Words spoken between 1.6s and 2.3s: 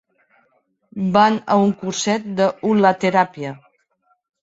un curset